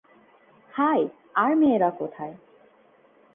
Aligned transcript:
High, 0.73 1.01
আর 1.35 1.51
মেয়েরা 1.55 1.89
কোথায়? 1.91 2.35